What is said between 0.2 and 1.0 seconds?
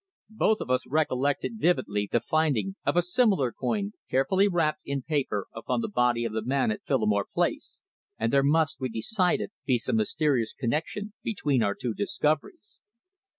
Both of us